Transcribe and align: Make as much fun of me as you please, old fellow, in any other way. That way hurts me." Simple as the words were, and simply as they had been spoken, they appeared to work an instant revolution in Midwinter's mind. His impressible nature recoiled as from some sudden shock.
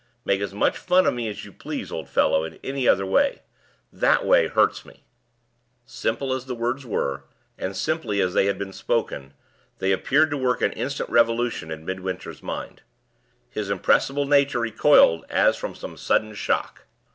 Make 0.25 0.41
as 0.41 0.51
much 0.51 0.79
fun 0.79 1.05
of 1.05 1.13
me 1.13 1.27
as 1.29 1.45
you 1.45 1.51
please, 1.53 1.91
old 1.91 2.09
fellow, 2.09 2.43
in 2.43 2.57
any 2.63 2.87
other 2.87 3.05
way. 3.05 3.43
That 3.93 4.25
way 4.25 4.47
hurts 4.47 4.83
me." 4.83 5.05
Simple 5.85 6.33
as 6.33 6.47
the 6.47 6.55
words 6.55 6.87
were, 6.87 7.25
and 7.55 7.77
simply 7.77 8.19
as 8.19 8.33
they 8.33 8.47
had 8.47 8.57
been 8.57 8.73
spoken, 8.73 9.35
they 9.77 9.91
appeared 9.91 10.31
to 10.31 10.37
work 10.39 10.63
an 10.63 10.71
instant 10.73 11.11
revolution 11.11 11.69
in 11.69 11.85
Midwinter's 11.85 12.41
mind. 12.41 12.81
His 13.51 13.69
impressible 13.69 14.25
nature 14.25 14.61
recoiled 14.61 15.23
as 15.29 15.55
from 15.55 15.75
some 15.75 15.95
sudden 15.97 16.33
shock. 16.33 16.85